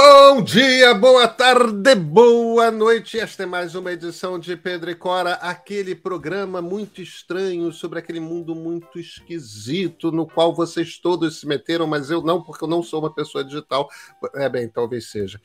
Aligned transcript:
Bom 0.00 0.42
dia, 0.42 0.94
boa 0.94 1.26
tarde, 1.26 1.92
boa 1.96 2.70
noite. 2.70 3.18
Esta 3.18 3.42
é 3.42 3.46
mais 3.46 3.74
uma 3.74 3.90
edição 3.90 4.38
de 4.38 4.56
Pedro 4.56 4.92
e 4.92 4.94
Cora, 4.94 5.32
aquele 5.32 5.92
programa 5.92 6.62
muito 6.62 7.02
estranho 7.02 7.72
sobre 7.72 7.98
aquele 7.98 8.20
mundo 8.20 8.54
muito 8.54 9.00
esquisito 9.00 10.12
no 10.12 10.24
qual 10.24 10.54
vocês 10.54 10.98
todos 10.98 11.40
se 11.40 11.48
meteram, 11.48 11.84
mas 11.88 12.10
eu 12.10 12.22
não, 12.22 12.40
porque 12.40 12.62
eu 12.62 12.68
não 12.68 12.80
sou 12.80 13.00
uma 13.00 13.12
pessoa 13.12 13.42
digital. 13.42 13.88
É 14.36 14.48
bem, 14.48 14.68
talvez 14.68 15.10
seja. 15.10 15.40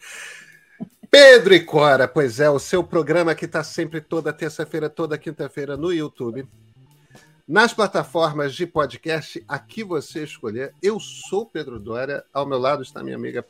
Pedro 1.09 1.55
e 1.55 1.59
Cora, 1.59 2.07
pois 2.07 2.39
é, 2.39 2.47
o 2.47 2.59
seu 2.59 2.83
programa 2.83 3.33
que 3.33 3.45
está 3.45 3.63
sempre 3.63 4.01
toda 4.01 4.31
terça-feira, 4.31 4.88
toda 4.88 5.17
quinta-feira 5.17 5.75
no 5.75 5.91
YouTube. 5.91 6.47
Nas 7.47 7.73
plataformas 7.73 8.54
de 8.54 8.67
podcast, 8.67 9.43
aqui 9.47 9.83
você 9.83 10.23
escolher. 10.23 10.75
Eu 10.81 10.99
sou 10.99 11.43
Pedro 11.43 11.79
Dória, 11.79 12.23
ao 12.31 12.45
meu 12.45 12.59
lado 12.59 12.83
está 12.83 13.04
minha 13.04 13.15
amiga 13.15 13.43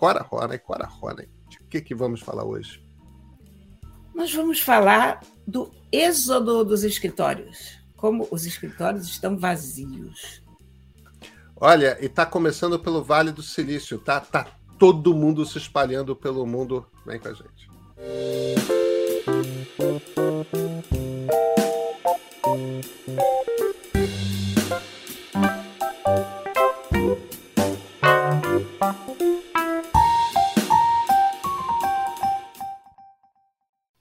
Cora 0.00 0.22
Rona. 0.22 0.58
Cora 0.58 0.86
Rona, 0.86 1.26
de 1.46 1.58
que, 1.68 1.82
que 1.82 1.94
vamos 1.94 2.22
falar 2.22 2.44
hoje? 2.44 2.82
Nós 4.14 4.34
vamos 4.34 4.58
falar 4.58 5.20
do 5.46 5.70
êxodo 5.92 6.64
dos 6.64 6.84
escritórios. 6.84 7.78
Como 7.98 8.26
os 8.30 8.46
escritórios 8.46 9.06
estão 9.06 9.36
vazios. 9.36 10.42
Olha, 11.54 11.98
e 12.00 12.06
está 12.06 12.24
começando 12.24 12.80
pelo 12.80 13.04
Vale 13.04 13.30
do 13.30 13.42
Silício, 13.42 13.98
tá? 13.98 14.18
Tá 14.20 14.46
todo 14.78 15.14
mundo 15.14 15.44
se 15.44 15.58
espalhando 15.58 16.16
pelo 16.16 16.46
mundo. 16.46 16.86
Vem 17.04 17.20
com 17.20 17.28
a 17.28 17.34
gente. 17.34 18.79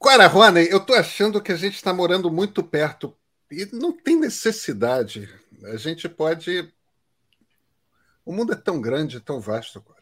Cara, 0.10 0.26
Rony, 0.26 0.68
eu 0.72 0.80
tô 0.80 0.96
achando 0.96 1.40
que 1.40 1.52
a 1.52 1.56
gente 1.56 1.76
está 1.76 1.94
morando 1.94 2.32
muito 2.32 2.64
perto 2.64 3.16
e 3.52 3.70
não 3.72 3.92
tem 3.92 4.20
necessidade. 4.20 5.30
A 5.66 5.78
gente 5.78 6.10
pode. 6.10 6.68
O 8.26 8.34
mundo 8.34 8.52
é 8.54 8.56
tão 8.56 8.82
grande, 8.82 9.20
tão 9.20 9.40
vasto 9.40 9.78
agora. 9.78 10.02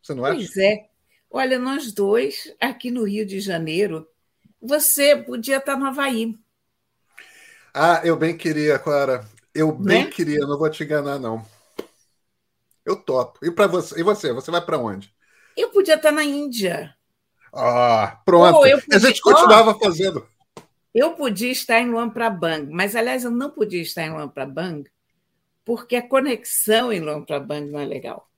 Você 0.00 0.14
não 0.14 0.24
acha? 0.24 0.36
Pois 0.36 0.56
é. 0.56 0.88
Olha, 1.28 1.58
nós 1.58 1.90
dois, 1.90 2.54
aqui 2.60 2.92
no 2.92 3.02
Rio 3.02 3.26
de 3.26 3.40
Janeiro, 3.40 4.06
você 4.60 5.16
podia 5.16 5.56
estar 5.56 5.76
no 5.76 5.86
Havaí. 5.86 6.38
Ah, 7.74 8.02
eu 8.04 8.14
bem 8.14 8.36
queria, 8.36 8.78
Clara. 8.78 9.26
Eu 9.52 9.72
bem 9.72 10.04
né? 10.04 10.10
queria, 10.12 10.46
não 10.46 10.56
vou 10.56 10.70
te 10.70 10.84
enganar, 10.84 11.18
não. 11.18 11.44
Eu 12.86 12.94
topo. 12.94 13.44
E 13.44 13.50
para 13.50 13.66
você? 13.66 13.98
E 13.98 14.04
você? 14.04 14.32
Você 14.32 14.48
vai 14.52 14.64
para 14.64 14.78
onde? 14.78 15.12
Eu 15.56 15.70
podia 15.70 15.96
estar 15.96 16.12
na 16.12 16.22
Índia. 16.22 16.96
Ah, 17.52 18.20
pronto. 18.24 18.56
Oh, 18.56 18.60
podia... 18.60 18.82
A 18.92 18.98
gente 18.98 19.20
continuava 19.20 19.78
fazendo. 19.78 20.26
Eu 20.94 21.12
podia 21.12 21.50
estar 21.50 21.80
em 21.80 21.90
Luang 21.90 22.12
Prabang, 22.12 22.68
mas, 22.70 22.94
aliás, 22.94 23.24
eu 23.24 23.30
não 23.30 23.50
podia 23.50 23.80
estar 23.80 24.04
em 24.04 24.10
Luang 24.10 24.32
Prabang 24.32 24.84
porque 25.64 25.96
a 25.96 26.06
conexão 26.06 26.92
em 26.92 27.00
Luang 27.00 27.24
Prabang 27.24 27.70
não 27.70 27.80
é 27.80 27.84
legal. 27.84 28.28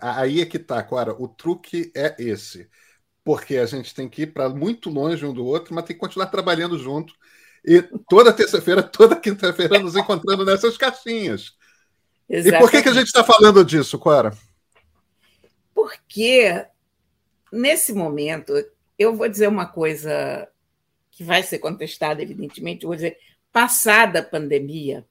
Aí 0.00 0.40
é 0.40 0.46
que 0.46 0.58
tá, 0.58 0.82
Clara. 0.82 1.14
O 1.18 1.28
truque 1.28 1.92
é 1.94 2.14
esse. 2.18 2.68
Porque 3.22 3.56
a 3.56 3.66
gente 3.66 3.94
tem 3.94 4.08
que 4.08 4.22
ir 4.22 4.26
para 4.28 4.48
muito 4.48 4.90
longe 4.90 5.24
um 5.24 5.32
do 5.32 5.44
outro, 5.44 5.74
mas 5.74 5.84
tem 5.84 5.94
que 5.94 6.00
continuar 6.00 6.26
trabalhando 6.26 6.78
junto. 6.78 7.14
E 7.64 7.80
toda 8.08 8.32
terça-feira, 8.32 8.82
toda 8.82 9.16
quinta-feira, 9.16 9.78
nos 9.78 9.96
encontrando 9.96 10.44
nessas 10.44 10.76
caixinhas. 10.76 11.52
Exatamente. 12.28 12.56
E 12.56 12.58
por 12.58 12.70
que, 12.70 12.82
que 12.82 12.88
a 12.88 12.92
gente 12.92 13.06
está 13.06 13.24
falando 13.24 13.64
disso, 13.64 13.98
Clara? 13.98 14.36
Porque 15.72 16.66
nesse 17.54 17.92
momento, 17.92 18.52
eu 18.98 19.14
vou 19.14 19.28
dizer 19.28 19.48
uma 19.48 19.66
coisa 19.66 20.48
que 21.10 21.22
vai 21.22 21.42
ser 21.42 21.58
contestada, 21.58 22.22
evidentemente, 22.22 22.86
vou 22.86 22.94
dizer, 22.94 23.16
passada 23.52 24.18
a 24.18 24.22
pandemia, 24.22 25.06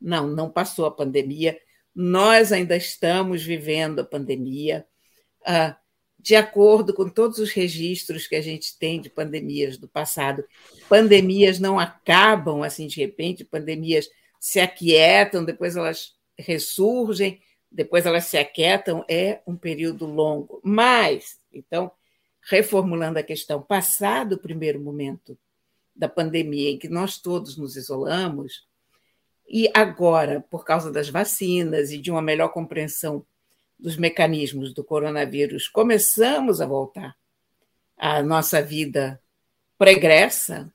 não, 0.00 0.26
não 0.26 0.50
passou 0.50 0.86
a 0.86 0.90
pandemia, 0.90 1.58
nós 1.94 2.52
ainda 2.52 2.76
estamos 2.76 3.42
vivendo 3.42 4.00
a 4.00 4.04
pandemia, 4.04 4.86
ah, 5.44 5.76
de 6.18 6.36
acordo 6.36 6.92
com 6.92 7.08
todos 7.08 7.38
os 7.38 7.50
registros 7.50 8.26
que 8.26 8.36
a 8.36 8.42
gente 8.42 8.78
tem 8.78 9.00
de 9.00 9.08
pandemias 9.08 9.78
do 9.78 9.88
passado. 9.88 10.44
Pandemias 10.88 11.58
não 11.58 11.78
acabam 11.78 12.62
assim 12.62 12.86
de 12.86 13.00
repente, 13.00 13.44
pandemias 13.44 14.08
se 14.38 14.60
aquietam, 14.60 15.44
depois 15.44 15.76
elas 15.76 16.14
ressurgem, 16.38 17.40
depois 17.72 18.04
elas 18.04 18.24
se 18.24 18.36
aquietam, 18.36 19.04
é 19.08 19.40
um 19.46 19.56
período 19.56 20.04
longo. 20.04 20.60
Mas 20.62 21.39
então, 21.52 21.90
reformulando 22.42 23.18
a 23.18 23.22
questão, 23.22 23.60
passado 23.60 24.34
o 24.34 24.38
primeiro 24.38 24.80
momento 24.80 25.38
da 25.94 26.08
pandemia, 26.08 26.70
em 26.70 26.78
que 26.78 26.88
nós 26.88 27.18
todos 27.18 27.56
nos 27.56 27.76
isolamos, 27.76 28.66
e 29.48 29.70
agora, 29.74 30.40
por 30.48 30.64
causa 30.64 30.92
das 30.92 31.08
vacinas 31.08 31.90
e 31.90 31.98
de 31.98 32.10
uma 32.10 32.22
melhor 32.22 32.48
compreensão 32.50 33.26
dos 33.78 33.96
mecanismos 33.96 34.72
do 34.72 34.84
coronavírus, 34.84 35.68
começamos 35.68 36.60
a 36.60 36.66
voltar 36.66 37.16
à 37.96 38.22
nossa 38.22 38.62
vida 38.62 39.20
pregressa, 39.76 40.72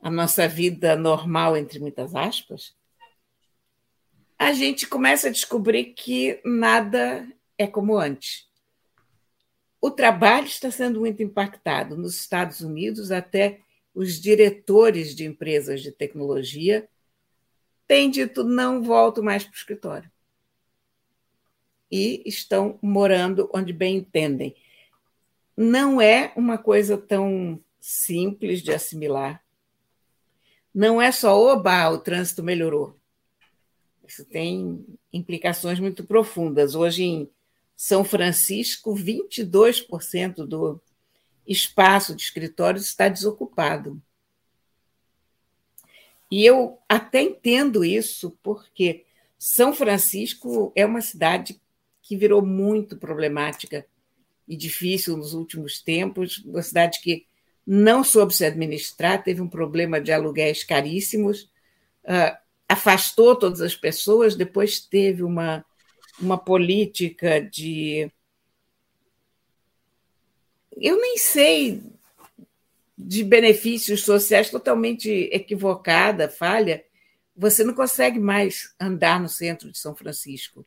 a 0.00 0.10
nossa 0.10 0.48
vida 0.48 0.96
normal, 0.96 1.56
entre 1.56 1.78
muitas 1.78 2.14
aspas, 2.14 2.74
a 4.36 4.52
gente 4.52 4.88
começa 4.88 5.28
a 5.28 5.30
descobrir 5.30 5.94
que 5.94 6.40
nada 6.44 7.24
é 7.56 7.66
como 7.66 7.96
antes. 7.96 8.48
O 9.84 9.90
trabalho 9.90 10.46
está 10.46 10.70
sendo 10.70 11.00
muito 11.00 11.24
impactado. 11.24 11.96
Nos 11.96 12.14
Estados 12.14 12.60
Unidos, 12.60 13.10
até 13.10 13.58
os 13.92 14.20
diretores 14.20 15.12
de 15.12 15.24
empresas 15.24 15.82
de 15.82 15.90
tecnologia 15.90 16.88
têm 17.88 18.08
dito 18.08 18.44
não 18.44 18.80
volto 18.80 19.24
mais 19.24 19.42
para 19.42 19.50
o 19.50 19.56
escritório. 19.56 20.08
E 21.90 22.22
estão 22.24 22.78
morando 22.80 23.50
onde 23.52 23.72
bem 23.72 23.96
entendem. 23.96 24.54
Não 25.56 26.00
é 26.00 26.32
uma 26.36 26.56
coisa 26.56 26.96
tão 26.96 27.60
simples 27.80 28.62
de 28.62 28.72
assimilar. 28.72 29.44
Não 30.72 31.02
é 31.02 31.10
só, 31.10 31.36
oba, 31.36 31.90
o 31.90 31.98
trânsito 31.98 32.40
melhorou. 32.40 32.96
Isso 34.06 34.24
tem 34.24 34.86
implicações 35.12 35.80
muito 35.80 36.04
profundas. 36.04 36.76
Hoje, 36.76 37.02
em 37.02 37.30
são 37.76 38.04
Francisco, 38.04 38.94
22% 38.94 40.46
do 40.46 40.80
espaço 41.46 42.14
de 42.14 42.22
escritórios 42.22 42.86
está 42.86 43.08
desocupado. 43.08 44.00
E 46.30 46.46
eu 46.46 46.78
até 46.88 47.20
entendo 47.20 47.84
isso, 47.84 48.36
porque 48.42 49.04
São 49.38 49.74
Francisco 49.74 50.72
é 50.74 50.86
uma 50.86 51.02
cidade 51.02 51.60
que 52.00 52.16
virou 52.16 52.44
muito 52.44 52.96
problemática 52.96 53.86
e 54.48 54.56
difícil 54.56 55.16
nos 55.16 55.34
últimos 55.34 55.80
tempos, 55.80 56.38
uma 56.44 56.62
cidade 56.62 57.00
que 57.00 57.26
não 57.66 58.02
soube 58.02 58.34
se 58.34 58.44
administrar, 58.44 59.22
teve 59.22 59.40
um 59.40 59.48
problema 59.48 60.00
de 60.00 60.10
aluguéis 60.10 60.64
caríssimos, 60.64 61.42
uh, 62.04 62.36
afastou 62.68 63.36
todas 63.36 63.60
as 63.60 63.76
pessoas, 63.76 64.34
depois 64.34 64.80
teve 64.80 65.22
uma 65.22 65.64
uma 66.22 66.38
política 66.38 67.40
de. 67.40 68.10
Eu 70.74 70.98
nem 71.00 71.18
sei, 71.18 71.82
de 72.96 73.22
benefícios 73.22 74.04
sociais 74.04 74.50
totalmente 74.50 75.10
equivocada, 75.32 76.28
falha, 76.28 76.84
você 77.36 77.64
não 77.64 77.74
consegue 77.74 78.18
mais 78.18 78.74
andar 78.80 79.20
no 79.20 79.28
centro 79.28 79.70
de 79.70 79.78
São 79.78 79.94
Francisco. 79.94 80.64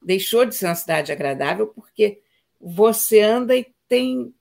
Deixou 0.00 0.46
de 0.46 0.54
ser 0.54 0.66
uma 0.66 0.74
cidade 0.74 1.12
agradável 1.12 1.66
porque 1.66 2.20
você 2.60 3.20
anda 3.20 3.56
e 3.56 3.66
tem. 3.88 4.34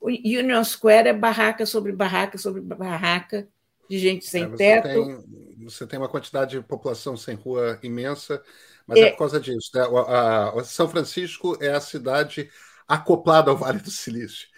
O 0.00 0.08
Union 0.08 0.64
Square 0.64 1.08
é 1.08 1.12
barraca 1.12 1.66
sobre 1.66 1.92
barraca 1.92 2.38
sobre 2.38 2.60
barraca 2.60 3.46
de 3.90 3.98
gente 3.98 4.24
sem 4.24 4.44
é, 4.44 4.48
você 4.48 4.56
teto. 4.56 4.88
Tem, 4.88 5.64
você 5.64 5.86
tem 5.86 5.98
uma 5.98 6.08
quantidade 6.08 6.52
de 6.52 6.62
população 6.62 7.16
sem 7.16 7.34
rua 7.34 7.78
imensa 7.82 8.40
mas 8.86 8.98
é, 8.98 9.02
é 9.02 9.10
por 9.10 9.18
causa 9.18 9.40
disso. 9.40 9.70
Né? 9.74 9.82
A, 9.82 10.50
a, 10.50 10.64
São 10.64 10.88
Francisco 10.88 11.56
é 11.60 11.70
a 11.70 11.80
cidade 11.80 12.50
acoplada 12.88 13.50
ao 13.50 13.56
Vale 13.56 13.78
do 13.78 13.90
Silício. 13.90 14.48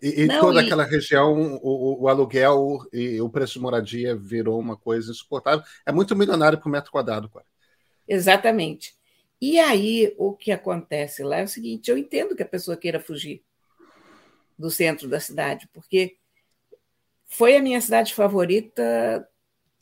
E, 0.00 0.26
Não, 0.26 0.40
toda 0.40 0.62
e... 0.62 0.64
aquela 0.64 0.82
região, 0.82 1.60
o, 1.62 2.02
o, 2.02 2.08
aluguel 2.08 2.78
e 2.92 3.20
o 3.20 3.28
preço 3.28 3.54
de 3.54 3.60
moradia 3.60 4.16
virou 4.16 4.58
uma 4.58 4.76
coisa 4.76 5.10
insuportável. 5.10 5.64
É 5.86 5.92
muito 5.92 6.16
milionário 6.16 6.58
por 6.58 6.70
metro 6.70 6.90
quadrado. 6.90 7.28
Cara. 7.28 7.44
Exatamente. 8.08 8.94
E 9.40 9.58
aí, 9.58 10.14
o 10.16 10.32
que 10.32 10.50
acontece 10.50 11.22
lá 11.22 11.38
é 11.38 11.44
o 11.44 11.48
seguinte: 11.48 11.90
eu 11.90 11.98
entendo 11.98 12.34
que 12.34 12.42
a 12.42 12.48
pessoa 12.48 12.76
queira 12.76 12.98
fugir 12.98 13.44
do 14.58 14.70
centro 14.70 15.06
da 15.06 15.20
cidade, 15.20 15.68
porque 15.72 16.16
foi 17.32 17.56
a 17.56 17.62
minha 17.62 17.80
cidade 17.80 18.14
favorita 18.14 19.26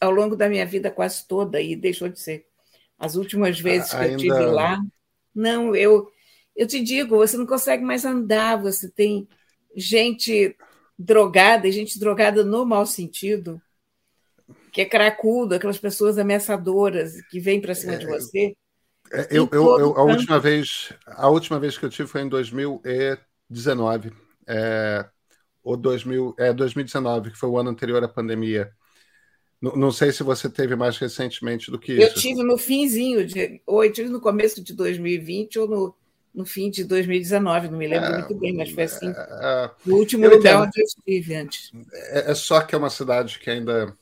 ao 0.00 0.10
longo 0.10 0.36
da 0.36 0.48
minha 0.48 0.64
vida 0.64 0.90
quase 0.90 1.26
toda 1.26 1.60
e 1.60 1.74
deixou 1.74 2.08
de 2.08 2.18
ser. 2.18 2.46
As 2.98 3.16
últimas 3.16 3.58
vezes 3.58 3.90
que 3.90 3.96
Ainda... 3.96 4.12
eu 4.12 4.16
estive 4.16 4.46
lá, 4.46 4.80
não, 5.34 5.74
eu 5.74 6.10
Eu 6.54 6.66
te 6.66 6.80
digo, 6.82 7.16
você 7.16 7.36
não 7.36 7.46
consegue 7.46 7.82
mais 7.82 8.04
andar, 8.04 8.60
você 8.60 8.88
tem 8.88 9.28
gente 9.74 10.56
drogada, 10.98 11.70
gente 11.72 11.98
drogada 11.98 12.44
no 12.44 12.64
mau 12.64 12.86
sentido, 12.86 13.60
que 14.70 14.82
é 14.82 14.84
cracudo, 14.84 15.54
aquelas 15.54 15.78
pessoas 15.78 16.18
ameaçadoras 16.18 17.20
que 17.30 17.40
vêm 17.40 17.60
para 17.60 17.74
cima 17.74 17.94
é, 17.94 17.96
de 17.96 18.06
você. 18.06 18.54
É, 19.12 19.26
eu, 19.30 19.48
eu, 19.50 19.80
eu, 19.80 19.96
a 19.96 20.04
última 20.04 20.38
vez, 20.38 20.92
a 21.06 21.28
última 21.28 21.58
vez 21.58 21.76
que 21.76 21.84
eu 21.84 21.90
tive 21.90 22.08
foi 22.08 22.20
em 22.22 22.28
2019, 22.28 24.12
é, 24.46 25.08
ou 25.70 25.76
2000, 25.76 26.34
é 26.36 26.52
2019, 26.52 27.30
que 27.30 27.38
foi 27.38 27.48
o 27.48 27.56
ano 27.56 27.70
anterior 27.70 28.02
à 28.02 28.08
pandemia. 28.08 28.72
Não, 29.60 29.76
não 29.76 29.92
sei 29.92 30.10
se 30.10 30.22
você 30.22 30.48
teve 30.48 30.74
mais 30.74 30.98
recentemente 30.98 31.70
do 31.70 31.78
que 31.78 31.92
isso. 31.92 32.02
Eu 32.02 32.14
tive 32.14 32.42
no 32.42 32.58
finzinho 32.58 33.24
de, 33.24 33.60
ou 33.64 33.84
eu 33.84 33.92
tive 33.92 34.08
no 34.08 34.20
começo 34.20 34.62
de 34.62 34.74
2020 34.74 35.58
ou 35.60 35.68
no, 35.68 35.94
no 36.34 36.44
fim 36.44 36.70
de 36.70 36.82
2019, 36.82 37.68
não 37.68 37.78
me 37.78 37.86
lembro 37.86 38.08
é, 38.08 38.18
muito 38.18 38.34
bem, 38.34 38.52
mas 38.54 38.70
foi 38.70 38.84
assim. 38.84 39.10
É, 39.10 39.70
o 39.86 39.94
último 39.94 40.28
lugar 40.28 40.62
onde 40.62 40.80
eu 40.80 40.84
estive 40.84 41.34
antes. 41.36 41.70
É, 41.92 42.32
é, 42.32 42.34
só 42.34 42.60
que 42.62 42.74
é 42.74 42.78
uma 42.78 42.90
cidade 42.90 43.38
que 43.38 43.48
ainda 43.48 43.94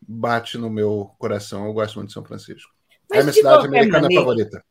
bate 0.00 0.58
no 0.58 0.68
meu 0.68 1.10
coração. 1.18 1.64
Eu 1.64 1.72
gosto 1.72 1.94
muito 1.94 2.08
de 2.08 2.14
São 2.14 2.24
Francisco. 2.24 2.70
Mas, 3.08 3.18
é 3.18 3.20
a 3.20 3.24
minha 3.24 3.32
cidade 3.32 3.66
americana 3.66 4.02
maneira, 4.02 4.22
favorita. 4.22 4.64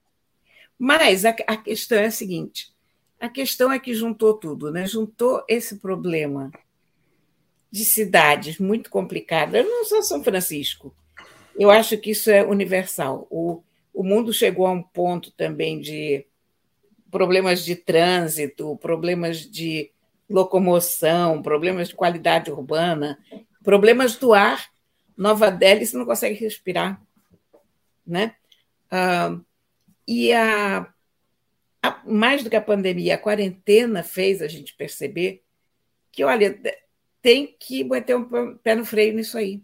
Mas 0.77 1.25
a, 1.25 1.29
a 1.29 1.57
questão 1.57 1.97
é 1.97 2.05
a 2.05 2.11
seguinte: 2.11 2.72
a 3.23 3.29
questão 3.29 3.71
é 3.71 3.79
que 3.79 3.93
juntou 3.93 4.33
tudo, 4.33 4.69
né? 4.69 4.85
Juntou 4.85 5.45
esse 5.47 5.77
problema 5.77 6.51
de 7.71 7.85
cidades 7.85 8.59
muito 8.59 8.89
complicadas, 8.89 9.65
não 9.65 9.85
só 9.85 10.01
São 10.01 10.21
Francisco. 10.21 10.93
Eu 11.57 11.71
acho 11.71 11.97
que 11.97 12.11
isso 12.11 12.29
é 12.29 12.43
universal. 12.43 13.25
O, 13.29 13.63
o 13.93 14.03
mundo 14.03 14.33
chegou 14.33 14.67
a 14.67 14.73
um 14.73 14.83
ponto 14.83 15.31
também 15.31 15.79
de 15.79 16.25
problemas 17.09 17.63
de 17.63 17.77
trânsito, 17.77 18.75
problemas 18.81 19.37
de 19.39 19.89
locomoção, 20.29 21.41
problemas 21.41 21.87
de 21.87 21.95
qualidade 21.95 22.51
urbana, 22.51 23.17
problemas 23.63 24.17
do 24.17 24.33
ar. 24.33 24.69
Nova 25.15 25.49
Delhi, 25.49 25.85
você 25.85 25.95
não 25.95 26.05
consegue 26.05 26.37
respirar. 26.37 27.01
Né? 28.05 28.35
Ah, 28.91 29.39
e 30.05 30.33
a, 30.33 30.93
a, 31.83 32.01
mais 32.06 32.41
do 32.41 32.50
que 32.50 32.56
a 32.56 32.62
pandemia, 32.62 33.15
a 33.15 33.18
quarentena 33.18 34.01
fez 34.01 34.41
a 34.41 34.47
gente 34.47 34.74
perceber 34.74 35.44
que, 36.13 36.24
olha, 36.24 36.57
tem 37.21 37.56
que 37.59 37.83
meter 37.83 38.15
um 38.15 38.57
pé 38.57 38.74
no 38.74 38.85
freio 38.85 39.13
nisso 39.13 39.38
aí. 39.38 39.62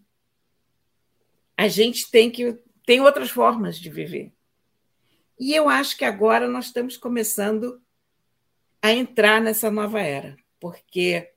A 1.56 1.69
gente 1.69 2.12
tem 2.12 2.30
que. 2.30 2.60
Tem 2.86 3.00
outras 3.00 3.30
formas 3.30 3.80
de 3.80 3.89
viver. 3.89 4.33
E 5.39 5.56
eu 5.56 5.69
acho 5.69 5.98
que 5.98 6.04
agora 6.04 6.48
nós 6.48 6.66
estamos 6.66 6.98
começando 6.98 7.81
a 8.81 8.92
entrar 8.92 9.39
nessa 9.39 9.71
nova 9.71 10.01
era, 10.01 10.36
porque 10.60 11.31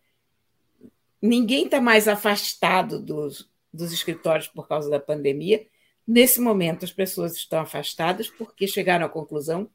ninguém 1.20 1.66
está 1.66 1.80
mais 1.80 2.08
afastado 2.08 2.98
dos, 3.00 3.48
dos 3.72 3.92
escritórios 3.92 4.48
por 4.48 4.66
causa 4.66 4.90
da 4.90 4.98
pandemia. 4.98 5.66
Nesse 6.06 6.40
momento, 6.40 6.84
as 6.84 6.92
pessoas 6.92 7.36
estão 7.36 7.60
afastadas 7.60 8.28
porque 8.28 8.66
chegaram 8.66 9.06
à 9.06 9.08
conclusão 9.08 9.70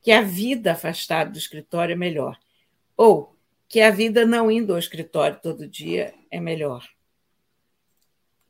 que 0.00 0.12
a 0.12 0.22
vida 0.22 0.72
afastada 0.72 1.30
do 1.30 1.38
escritório 1.38 1.92
é 1.92 1.96
melhor. 1.96 2.38
Ou 2.96 3.36
que 3.68 3.80
a 3.80 3.90
vida 3.90 4.24
não 4.24 4.50
indo 4.50 4.72
ao 4.72 4.78
escritório 4.78 5.38
todo 5.42 5.68
dia 5.68 6.14
é 6.30 6.40
melhor. 6.40 6.88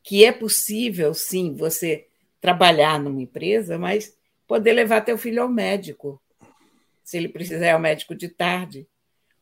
Que 0.02 0.24
é 0.24 0.32
possível, 0.32 1.12
sim, 1.12 1.54
você 1.54 2.06
trabalhar 2.40 3.00
numa 3.00 3.20
empresa, 3.20 3.78
mas 3.78 4.16
poder 4.46 4.72
levar 4.72 5.00
teu 5.02 5.18
filho 5.18 5.42
ao 5.42 5.48
médico, 5.48 6.22
se 7.02 7.16
ele 7.16 7.28
precisar 7.28 7.66
ir 7.66 7.70
ao 7.70 7.80
médico 7.80 8.14
de 8.14 8.28
tarde. 8.28 8.86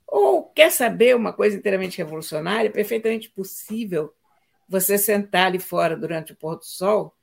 Ou 0.07 0.45
quer 0.45 0.71
saber 0.71 1.15
uma 1.15 1.33
coisa 1.33 1.57
inteiramente 1.57 1.99
revolucionária? 1.99 2.69
É 2.69 2.73
perfeitamente 2.73 3.29
possível 3.29 4.15
você 4.69 4.97
sentar 4.97 5.47
ali 5.47 5.59
fora 5.59 5.97
durante 5.97 6.33
o 6.33 6.37
pôr 6.37 6.57
do 6.57 6.65
sol 6.65 7.15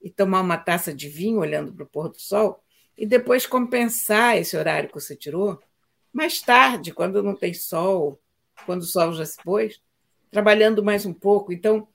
e 0.00 0.10
tomar 0.10 0.40
uma 0.40 0.56
taça 0.56 0.94
de 0.94 1.08
vinho 1.08 1.40
olhando 1.40 1.72
para 1.72 1.84
o 1.84 1.88
pôr 1.88 2.08
do 2.08 2.20
sol 2.20 2.62
e 2.98 3.06
depois 3.06 3.46
compensar 3.46 4.36
esse 4.36 4.56
horário 4.56 4.88
que 4.88 5.00
você 5.00 5.14
tirou 5.14 5.62
mais 6.12 6.40
tarde, 6.40 6.92
quando 6.92 7.22
não 7.22 7.36
tem 7.36 7.54
sol, 7.54 8.20
quando 8.66 8.82
o 8.82 8.86
sol 8.86 9.12
já 9.12 9.24
se 9.24 9.36
pôs, 9.40 9.80
trabalhando 10.32 10.82
mais 10.82 11.06
um 11.06 11.14
pouco. 11.14 11.52
Então, 11.52 11.86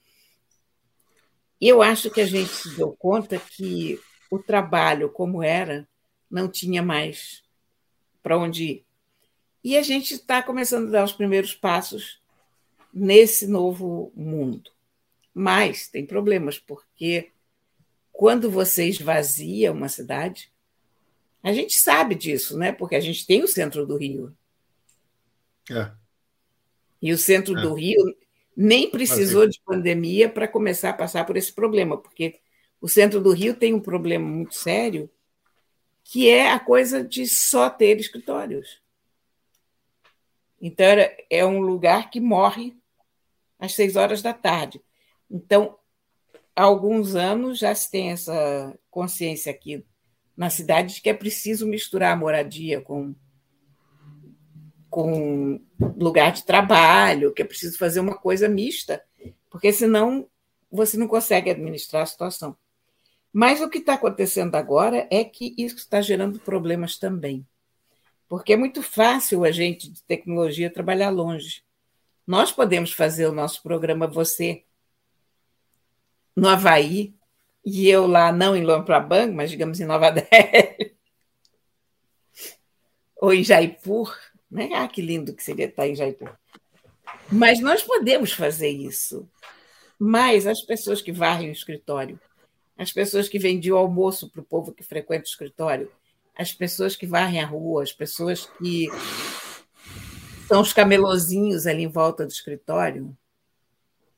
eu 1.60 1.82
acho 1.82 2.10
que 2.10 2.22
a 2.22 2.26
gente 2.26 2.50
se 2.50 2.74
deu 2.78 2.96
conta 2.98 3.38
que 3.38 4.00
o 4.32 4.40
trabalho, 4.40 5.10
como 5.10 5.44
era, 5.44 5.86
não 6.32 6.48
tinha 6.48 6.82
mais 6.82 7.44
para 8.22 8.38
onde 8.38 8.64
ir. 8.64 8.86
E 9.62 9.76
a 9.76 9.82
gente 9.82 10.14
está 10.14 10.42
começando 10.42 10.88
a 10.88 10.92
dar 10.92 11.04
os 11.04 11.12
primeiros 11.12 11.54
passos 11.54 12.22
nesse 12.94 13.46
novo 13.46 14.10
mundo. 14.16 14.72
Mas 15.34 15.90
tem 15.90 16.06
problemas, 16.06 16.58
porque 16.58 17.32
quando 18.10 18.50
você 18.50 18.88
esvazia 18.88 19.72
uma 19.72 19.90
cidade, 19.90 20.53
a 21.44 21.52
gente 21.52 21.74
sabe 21.76 22.16
disso, 22.16 22.58
né? 22.58 22.72
Porque 22.72 22.96
a 22.96 23.02
gente 23.02 23.28
tem 23.28 23.44
o 23.44 23.48
centro 23.48 23.86
do 23.86 23.98
Rio. 23.98 24.34
É. 25.70 25.92
E 27.02 27.12
o 27.12 27.18
centro 27.18 27.58
é. 27.58 27.62
do 27.62 27.74
Rio 27.74 28.16
nem 28.56 28.90
precisou 28.90 29.48
de 29.48 29.60
pandemia 29.66 30.30
para 30.30 30.48
começar 30.48 30.92
a 30.92 30.94
passar 30.94 31.26
por 31.26 31.36
esse 31.36 31.52
problema, 31.52 31.98
porque 31.98 32.40
o 32.80 32.88
centro 32.88 33.20
do 33.20 33.32
Rio 33.32 33.56
tem 33.56 33.74
um 33.74 33.80
problema 33.80 34.26
muito 34.26 34.56
sério, 34.56 35.10
que 36.04 36.30
é 36.30 36.50
a 36.50 36.60
coisa 36.60 37.04
de 37.04 37.28
só 37.28 37.70
ter 37.70 38.00
escritórios. 38.00 38.82
Então, 40.62 40.88
é 41.30 41.46
um 41.46 41.60
lugar 41.60 42.10
que 42.10 42.22
morre 42.22 42.74
às 43.60 43.74
seis 43.74 43.98
horas 43.98 44.22
da 44.22 44.34
tarde. 44.34 44.82
Então, 45.30 45.78
há 46.56 46.64
alguns 46.64 47.16
anos 47.16 47.60
já 47.60 47.76
se 47.76 47.92
tem 47.92 48.12
essa 48.12 48.78
consciência 48.90 49.52
aqui 49.52 49.86
na 50.36 50.50
cidade 50.50 50.96
de 50.96 51.02
que 51.02 51.10
é 51.10 51.14
preciso 51.14 51.68
misturar 51.68 52.14
a 52.14 52.18
moradia 52.18 52.82
com, 52.82 53.14
com 54.90 55.62
lugar 55.98 56.32
de 56.32 56.44
trabalho, 56.44 57.34
que 57.34 57.42
é 57.42 57.46
preciso 57.46 57.78
fazer 57.78 58.00
uma 58.00 58.16
coisa 58.16 58.50
mista, 58.50 59.04
porque 59.50 59.72
senão 59.72 60.28
você 60.72 60.98
não 60.98 61.08
consegue 61.08 61.52
administrar 61.52 62.02
a 62.02 62.08
situação. 62.08 62.58
Mas 63.32 63.62
o 63.62 63.70
que 63.70 63.80
está 63.80 63.96
acontecendo 63.96 64.56
agora 64.56 65.08
é 65.10 65.24
que 65.24 65.56
isso 65.58 65.78
está 65.78 66.02
gerando 66.02 66.40
problemas 66.40 66.98
também. 66.98 67.46
Porque 68.28 68.54
é 68.54 68.58
muito 68.58 68.82
fácil 68.82 69.44
a 69.44 69.52
gente 69.52 69.92
de 69.92 70.04
tecnologia 70.04 70.72
trabalhar 70.72 71.10
longe. 71.10 71.64
Nós 72.26 72.52
podemos 72.52 72.92
fazer 72.92 73.28
o 73.28 73.32
nosso 73.32 73.62
programa 73.62 74.08
Você 74.08 74.64
no 76.36 76.48
Havaí, 76.48 77.14
e 77.66 77.90
eu 77.90 78.06
lá, 78.08 78.32
não 78.32 78.56
em 78.56 78.64
Lomprabang, 78.64 79.32
mas 79.34 79.50
digamos 79.50 79.80
em 79.80 79.86
Nova 79.86 80.12
Delhi, 80.12 80.96
ou 83.16 83.34
em 83.34 83.44
Jaipur, 83.44 84.14
né? 84.52 84.70
Ah, 84.74 84.88
que 84.88 85.02
lindo 85.02 85.34
que 85.34 85.44
seria 85.44 85.66
estar 85.66 85.88
em 85.88 85.96
Jaipur. 85.96 86.36
Mas 87.32 87.60
nós 87.62 87.82
podemos 87.82 88.34
fazer 88.34 88.70
isso. 88.70 89.30
Mas 89.98 90.46
as 90.46 90.62
pessoas 90.62 91.02
que 91.02 91.12
varrem 91.12 91.50
o 91.50 91.54
escritório, 91.54 92.20
as 92.78 92.92
pessoas 92.92 93.30
que 93.30 93.40
vendiam 93.40 93.78
almoço 93.78 94.30
para 94.30 94.42
o 94.42 94.46
povo 94.46 94.74
que 94.74 94.84
frequenta 94.84 95.24
o 95.24 95.30
escritório, 95.30 95.90
as 96.36 96.52
pessoas 96.52 96.96
que 96.96 97.06
varrem 97.06 97.40
a 97.40 97.46
rua, 97.46 97.84
as 97.84 97.94
pessoas 97.94 98.46
que 98.58 98.90
são 100.48 100.62
os 100.62 100.74
camelozinhos 100.74 101.66
ali 101.66 101.84
em 101.84 101.88
volta 101.88 102.26
do 102.26 102.32
escritório, 102.32 103.16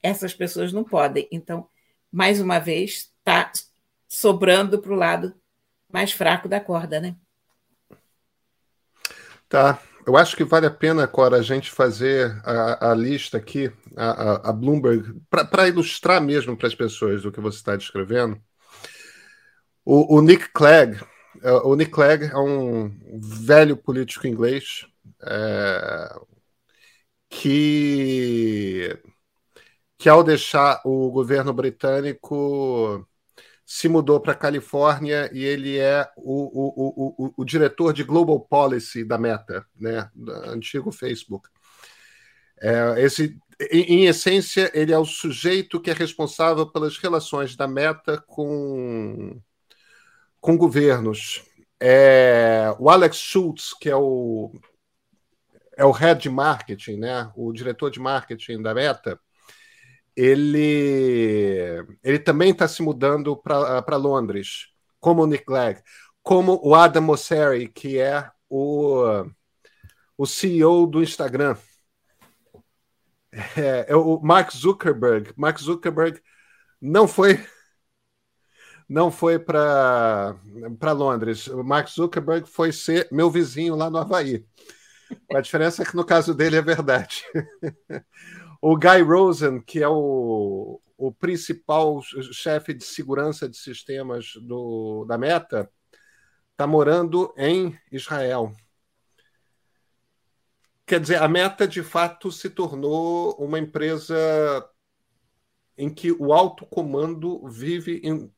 essas 0.02 0.34
pessoas 0.34 0.74
não 0.74 0.84
podem. 0.84 1.28
Então, 1.32 1.68
mais 2.12 2.42
uma 2.42 2.60
vez, 2.60 3.12
está 3.26 3.52
sobrando 4.08 4.80
para 4.80 4.94
o 4.94 4.96
lado 4.96 5.34
mais 5.92 6.12
fraco 6.12 6.48
da 6.48 6.60
corda, 6.60 7.00
né? 7.00 7.16
Tá. 9.50 9.82
Eu 10.06 10.16
acho 10.16 10.38
que 10.38 10.44
vale 10.44 10.68
a 10.68 10.72
pena, 10.72 11.08
Cora, 11.08 11.38
a 11.38 11.42
gente 11.42 11.72
fazer 11.72 12.40
a, 12.46 12.92
a 12.92 12.94
lista 12.94 13.38
aqui, 13.38 13.72
a, 13.98 14.50
a, 14.50 14.54
Bloomberg, 14.54 15.20
para 15.50 15.68
ilustrar 15.68 16.22
mesmo 16.22 16.56
para 16.56 16.68
as 16.68 16.76
pessoas 16.76 17.26
o 17.26 17.32
que 17.32 17.40
você 17.40 17.58
está 17.58 17.76
descrevendo. 17.76 18.40
O, 19.84 20.18
o, 20.18 20.22
Nick 20.22 20.50
Clegg, 20.54 21.04
é, 21.42 21.52
o 21.52 21.76
Nick 21.76 21.90
Clegg 21.90 22.26
é 22.26 22.38
um 22.38 22.96
velho 23.20 23.76
político 23.76 24.28
inglês 24.28 24.86
é, 25.24 26.20
que, 27.30 29.00
que, 29.98 30.08
ao 30.08 30.24
deixar 30.24 30.82
o 30.86 31.10
governo 31.10 31.52
britânico, 31.52 33.08
se 33.66 33.90
mudou 33.90 34.20
para 34.20 34.34
a 34.34 34.38
Califórnia 34.38 35.30
e 35.34 35.44
ele 35.44 35.80
é 35.80 36.08
o, 36.16 36.44
o, 36.54 37.26
o, 37.26 37.34
o, 37.38 37.44
diretor 37.44 37.92
de 37.94 38.04
Global 38.04 38.40
Policy 38.40 39.04
da 39.04 39.18
Meta, 39.18 39.66
né, 39.76 40.08
antigo 40.46 40.92
Facebook. 40.92 41.50
É, 42.62 43.02
esse, 43.02 43.38
em, 43.72 43.82
em, 43.82 44.06
essência, 44.06 44.72
ele 44.74 44.94
é 44.94 44.98
o 44.98 45.04
sujeito 45.04 45.82
que 45.82 45.90
é 45.90 45.94
responsável 45.94 46.68
pelas 46.72 46.98
relações 46.98 47.56
da 47.56 47.68
Meta 47.68 48.24
com, 48.28 49.42
com 50.40 50.56
governos. 50.56 51.44
É, 51.80 52.74
o 52.80 52.90
Alex 52.90 53.18
Schultz, 53.18 53.74
que 53.74 53.90
é 53.90 53.96
o, 53.96 54.52
é 55.76 55.84
o 55.84 55.92
head 55.92 56.22
de 56.22 56.30
marketing, 56.30 56.98
né? 56.98 57.32
o 57.36 57.52
diretor 57.52 57.90
de 57.90 58.00
marketing 58.00 58.62
da 58.62 58.76
Meta, 58.76 59.20
ele, 60.16 61.86
ele 62.04 62.20
também 62.20 62.52
está 62.52 62.68
se 62.68 62.82
mudando 62.82 63.36
para 63.38 63.98
Londres, 63.98 64.68
como 65.00 65.24
o 65.24 65.28
Nick 65.28 65.46
Clegg, 65.46 65.82
como 66.24 66.60
o 66.64 66.74
Adam 66.74 67.04
Mosseri, 67.04 67.68
que 67.68 68.00
é 68.00 68.30
o, 68.50 69.26
o 70.18 70.26
CEO 70.26 70.88
do 70.88 71.04
Instagram. 71.04 71.58
É, 73.58 73.88
é 73.90 73.96
o 73.96 74.20
Mark 74.22 74.52
Zuckerberg. 74.52 75.34
Mark 75.36 75.60
Zuckerberg 75.60 76.22
não 76.82 77.08
foi 77.08 77.46
não 78.88 79.12
foi 79.12 79.40
para 79.40 80.36
Londres. 80.94 81.48
O 81.48 81.64
Mark 81.64 81.90
Zuckerberg 81.90 82.48
foi 82.48 82.72
ser 82.72 83.08
meu 83.12 83.30
vizinho 83.30 83.76
lá 83.76 83.90
no 83.90 83.98
Havaí. 83.98 84.46
A 85.34 85.42
diferença 85.42 85.84
é 85.84 85.86
que 85.86 85.96
no 85.96 86.06
caso 86.06 86.34
dele 86.34 86.56
é 86.56 86.62
verdade. 86.62 87.24
o 88.68 88.76
Guy 88.76 89.04
Rosen, 89.04 89.62
que 89.62 89.84
é 89.84 89.88
o, 89.88 90.82
o 90.98 91.12
principal 91.12 92.02
chefe 92.02 92.74
de 92.74 92.84
segurança 92.84 93.48
de 93.48 93.56
sistemas 93.56 94.34
do, 94.42 95.06
da 95.06 95.20
Meta, 95.20 95.72
está 96.50 96.66
morando 96.66 97.32
em 97.38 97.78
Israel. 97.92 98.52
Quer 100.84 101.00
dizer, 101.00 101.22
a 101.22 101.28
Meta 101.28 101.68
de 101.68 101.84
fato 101.84 102.32
se 102.32 102.50
tornou 102.50 103.36
uma 103.36 103.60
empresa 103.60 104.18
em 105.78 105.88
que 105.88 106.12
o 106.12 106.34
alto 106.34 106.66
comando 106.66 107.48
vive 107.48 108.02
em, 108.04 108.34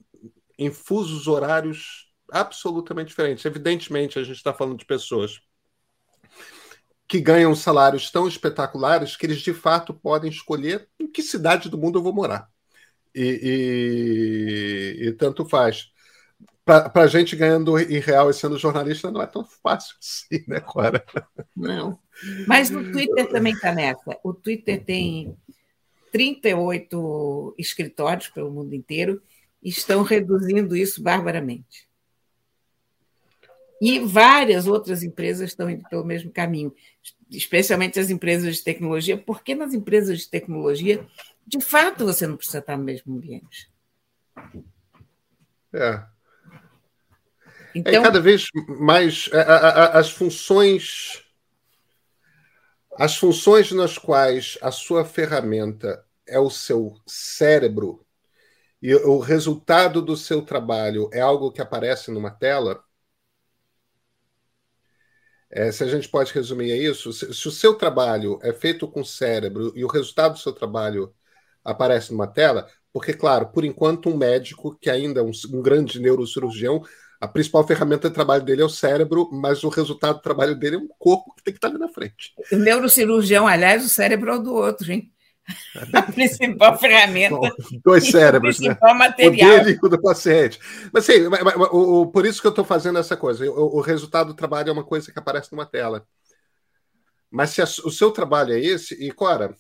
em 0.60 0.70
fusos 0.70 1.30
horários 1.30 2.14
absolutamente 2.30 3.08
diferentes. 3.08 3.46
Evidentemente, 3.46 4.20
a 4.20 4.24
gente 4.24 4.36
está 4.36 4.54
falando 4.54 4.78
de 4.78 4.86
pessoas 4.86 5.40
que 7.08 7.22
ganham 7.22 7.56
salários 7.56 8.12
tão 8.12 8.28
espetaculares 8.28 9.16
que 9.16 9.26
eles 9.26 9.40
de 9.40 9.54
fato 9.54 9.94
podem 9.94 10.30
escolher 10.30 10.88
em 11.00 11.08
que 11.08 11.24
cidade 11.24 11.70
do 11.70 11.78
mundo 11.78 12.00
eu 12.00 12.04
vou 12.04 12.14
morar. 12.14 12.50
E, 13.16 14.98
e, 15.00 15.08
e 15.08 15.12
tanto 15.14 15.46
faz. 15.46 15.90
Para 16.66 16.92
a 16.94 17.08
gente 17.08 17.36
ganhando 17.36 17.80
em 17.80 18.00
real 18.00 18.30
e 18.30 18.34
sendo 18.34 18.58
jornalista 18.58 19.10
não 19.10 19.22
é 19.22 19.26
tão 19.26 19.46
fácil 19.46 19.96
assim, 20.04 20.44
né, 20.48 20.60
Cora? 20.60 21.04
Não. 21.56 21.98
Mas 22.46 22.70
o 22.70 22.92
Twitter 22.92 23.30
também 23.30 23.54
está 23.54 23.72
nessa. 23.72 24.20
O 24.22 24.34
Twitter 24.34 24.84
tem 24.84 25.38
38 26.12 27.56
escritórios 27.58 28.28
pelo 28.28 28.52
mundo 28.52 28.76
inteiro 28.76 29.22
e 29.64 29.70
estão 29.70 30.04
reduzindo 30.04 30.76
isso 30.76 31.02
barbaramente. 31.02 31.88
E 33.82 34.00
várias 34.00 34.68
outras 34.68 35.04
empresas 35.04 35.50
estão 35.50 35.70
indo 35.70 35.88
pelo 35.90 36.04
mesmo 36.04 36.32
caminho, 36.32 36.74
especialmente 37.30 38.00
as 38.00 38.10
empresas 38.10 38.58
de 38.58 38.64
tecnologia, 38.64 39.18
porque 39.18 39.54
nas 39.54 39.74
empresas 39.74 40.20
de 40.20 40.30
tecnologia, 40.30 41.06
de 41.46 41.62
fato, 41.62 42.06
você 42.06 42.26
não 42.26 42.38
precisa 42.38 42.60
estar 42.60 42.78
no 42.78 42.84
mesmo 42.84 43.16
ambiente. 43.16 43.72
É. 45.74 46.04
Então, 47.76 47.94
é 47.94 48.02
cada 48.02 48.20
vez 48.20 48.48
mais 48.80 49.30
a, 49.32 49.42
a, 49.42 50.00
as 50.00 50.10
funções 50.10 51.24
as 52.98 53.16
funções 53.16 53.72
nas 53.72 53.96
quais 53.96 54.58
a 54.60 54.72
sua 54.72 55.06
ferramenta 55.06 56.04
é 56.26 56.40
o 56.40 56.50
seu 56.50 56.96
cérebro 57.06 58.04
e 58.82 58.94
o 58.96 59.20
resultado 59.20 60.02
do 60.02 60.18
seu 60.18 60.42
trabalho 60.42 61.10
é 61.14 61.20
algo 61.20 61.52
que 61.52 61.62
aparece 61.62 62.12
numa 62.12 62.32
tela, 62.32 62.84
é, 65.50 65.72
se 65.72 65.84
a 65.84 65.88
gente 65.88 66.10
pode 66.10 66.34
resumir 66.34 66.72
é 66.72 66.78
isso, 66.78 67.12
se, 67.14 67.34
se, 67.34 67.48
o 67.48 67.52
seu 67.52 67.76
trabalho 67.76 68.40
é 68.42 68.52
feito 68.52 68.88
com 68.88 69.04
cérebro 69.04 69.72
e 69.76 69.84
o 69.84 69.88
resultado 69.88 70.34
do 70.34 70.40
seu 70.40 70.52
trabalho 70.52 71.14
aparece 71.64 72.12
numa 72.12 72.28
tela, 72.28 72.68
porque, 72.92 73.14
claro, 73.14 73.48
por 73.48 73.64
enquanto, 73.64 74.10
um 74.10 74.18
médico 74.18 74.78
que 74.80 74.90
ainda 74.90 75.20
é 75.20 75.24
um, 75.24 75.32
um 75.54 75.62
grande 75.62 76.00
neurocirurgião, 76.00 76.82
a 77.20 77.28
principal 77.28 77.66
ferramenta 77.66 78.10
de 78.10 78.14
trabalho 78.14 78.44
dele 78.44 78.62
é 78.62 78.66
o 78.66 78.70
cérebro, 78.70 79.30
mas 79.32 79.64
o 79.64 79.70
resultado 79.70 80.18
do 80.18 80.22
trabalho 80.22 80.56
dele 80.56 80.76
é 80.76 80.80
um 80.80 80.88
corpo 81.00 81.34
que 81.36 81.44
tem 81.44 81.54
que 81.54 81.58
estar 81.58 81.70
ali 81.70 81.78
na 81.78 81.90
frente. 81.90 82.34
O 82.52 82.56
neurocirurgião, 82.56 83.48
aliás, 83.48 83.84
o 83.84 83.90
cérebro 83.90 84.32
é 84.32 84.36
o 84.36 84.40
do 84.40 84.54
outro, 84.54 84.92
hein? 84.92 85.12
A 85.94 86.02
principal 86.02 86.78
ferramenta. 86.80 87.56
Dois 87.84 88.10
cérebros, 88.10 88.60
né? 88.60 88.78
material. 88.82 89.32
O 89.32 89.64
dele 89.64 89.80
e 89.82 89.86
o 89.86 89.90
do 89.90 90.02
paciente. 90.02 90.60
Mas 90.92 91.06
sim, 91.06 91.22
o, 91.72 92.02
o, 92.02 92.08
por 92.08 92.26
isso 92.26 92.42
que 92.42 92.48
eu 92.48 92.52
estou 92.52 92.66
fazendo 92.66 93.00
essa 93.00 93.16
coisa. 93.16 93.50
O, 93.50 93.78
o, 93.78 93.82
resultado 93.82 94.28
do 94.28 94.34
trabalho 94.34 94.70
é 94.70 94.74
uma 94.74 94.84
coisa 94.84 95.12
que 95.12 95.20
aparece 95.20 95.52
numa 95.52 95.66
tela. 95.66 96.06
Mas 97.32 97.52
se 97.52 97.62
a, 97.62 97.66
o 97.66 97.92
seu 97.92 98.12
trabalho 98.12 98.54
é 98.54 98.60
esse, 98.60 98.94
e 98.96 99.12
Cora, 99.12 99.56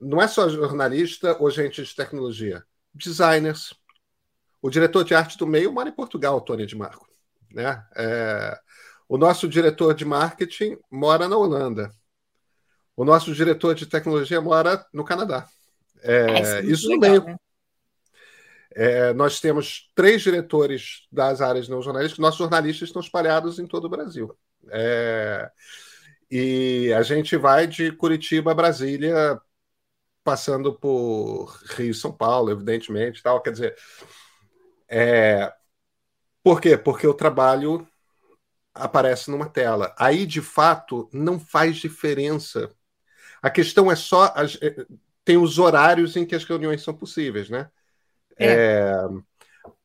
não 0.00 0.20
é 0.20 0.28
só 0.28 0.48
jornalista 0.48 1.36
ou 1.40 1.50
gente 1.50 1.82
de 1.82 1.94
tecnologia, 1.94 2.62
designers. 2.92 3.74
O 4.60 4.70
diretor 4.70 5.04
de 5.04 5.14
arte 5.14 5.38
do 5.38 5.46
meio 5.46 5.72
mora 5.72 5.88
em 5.88 5.94
Portugal, 5.94 6.40
Tony 6.40 6.66
de 6.66 6.76
Marco. 6.76 7.06
Né? 7.50 7.82
É, 7.96 8.58
o 9.08 9.16
nosso 9.16 9.46
diretor 9.46 9.94
de 9.94 10.04
marketing 10.04 10.76
mora 10.90 11.28
na 11.28 11.36
Holanda. 11.36 11.90
O 12.96 13.04
nosso 13.04 13.34
diretor 13.34 13.74
de 13.74 13.86
tecnologia 13.86 14.40
mora 14.40 14.84
no 14.92 15.04
Canadá. 15.04 15.46
É, 16.02 16.58
é 16.58 16.60
isso 16.64 16.88
no 16.88 16.98
meio. 16.98 17.24
Né? 17.24 17.36
É, 18.76 19.12
nós 19.14 19.40
temos 19.40 19.90
três 19.94 20.22
diretores 20.22 21.06
das 21.10 21.40
áreas 21.40 21.68
não 21.68 21.80
jornalísticas. 21.80 22.20
Nossos 22.20 22.38
jornalistas 22.38 22.88
estão 22.88 23.00
espalhados 23.00 23.58
em 23.58 23.66
todo 23.66 23.86
o 23.86 23.90
Brasil. 23.90 24.36
É, 24.70 25.50
e 26.30 26.92
a 26.92 27.02
gente 27.02 27.36
vai 27.36 27.66
de 27.66 27.92
Curitiba 27.92 28.50
a 28.50 28.54
Brasília, 28.54 29.40
passando 30.24 30.72
por 30.72 31.56
Rio, 31.76 31.94
São 31.94 32.12
Paulo, 32.12 32.50
evidentemente, 32.50 33.22
tal. 33.22 33.40
Quer 33.40 33.52
dizer, 33.52 33.76
é, 34.88 35.52
por 36.42 36.60
quê? 36.60 36.76
Porque 36.76 37.06
o 37.06 37.14
trabalho 37.14 37.86
aparece 38.74 39.30
numa 39.30 39.48
tela. 39.48 39.94
Aí, 39.96 40.26
de 40.26 40.42
fato, 40.42 41.08
não 41.12 41.38
faz 41.38 41.76
diferença 41.76 42.74
a 43.44 43.50
questão 43.50 43.92
é 43.92 43.94
só. 43.94 44.32
As, 44.34 44.56
é, 44.62 44.86
tem 45.22 45.36
os 45.36 45.58
horários 45.58 46.16
em 46.16 46.24
que 46.24 46.34
as 46.34 46.44
reuniões 46.44 46.82
são 46.82 46.94
possíveis, 46.94 47.50
né? 47.50 47.70
É. 48.38 48.46
É, 48.46 48.94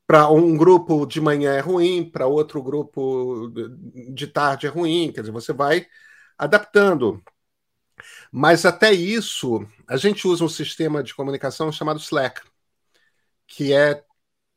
para 0.07 0.29
um 0.31 0.55
grupo 0.55 1.05
de 1.05 1.19
manhã 1.19 1.51
é 1.51 1.59
ruim, 1.59 2.09
para 2.09 2.25
outro 2.25 2.63
grupo 2.63 3.51
de 4.13 4.27
tarde 4.27 4.65
é 4.65 4.69
ruim, 4.69 5.11
quer 5.11 5.19
dizer, 5.19 5.33
você 5.33 5.51
vai 5.51 5.85
adaptando. 6.37 7.21
Mas 8.31 8.65
até 8.65 8.93
isso, 8.93 9.67
a 9.85 9.97
gente 9.97 10.25
usa 10.25 10.45
um 10.45 10.49
sistema 10.49 11.03
de 11.03 11.13
comunicação 11.13 11.69
chamado 11.69 11.99
Slack, 11.99 12.41
que 13.45 13.73
é 13.73 14.05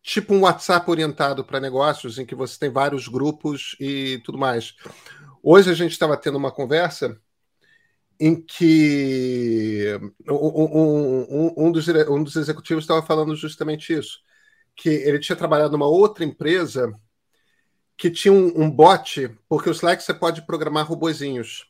tipo 0.00 0.32
um 0.32 0.42
WhatsApp 0.42 0.88
orientado 0.88 1.44
para 1.44 1.58
negócios, 1.58 2.18
em 2.20 2.24
que 2.24 2.36
você 2.36 2.56
tem 2.56 2.70
vários 2.70 3.08
grupos 3.08 3.74
e 3.80 4.22
tudo 4.24 4.38
mais. 4.38 4.76
Hoje 5.42 5.70
a 5.72 5.74
gente 5.74 5.90
estava 5.90 6.16
tendo 6.16 6.38
uma 6.38 6.52
conversa 6.52 7.20
em 8.24 8.40
que 8.40 9.98
um, 10.28 10.34
um, 10.36 11.54
um, 11.56 11.72
dos, 11.72 11.88
um 11.88 12.22
dos 12.22 12.36
executivos 12.36 12.84
estava 12.84 13.04
falando 13.04 13.34
justamente 13.34 13.92
isso, 13.92 14.20
que 14.76 14.88
ele 14.88 15.18
tinha 15.18 15.34
trabalhado 15.34 15.72
numa 15.72 15.88
outra 15.88 16.24
empresa 16.24 16.88
que 17.98 18.08
tinha 18.08 18.32
um, 18.32 18.62
um 18.62 18.70
bot, 18.70 19.28
porque 19.48 19.68
o 19.68 19.72
Slack 19.72 20.04
você 20.04 20.14
pode 20.14 20.46
programar 20.46 20.86
robozinhos. 20.86 21.66